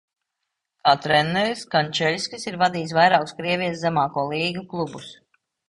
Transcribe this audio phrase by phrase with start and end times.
[0.87, 5.15] Kā treneris, Kančeļskis ir vadījis vairākus Krievijas zemāko līgu klubus.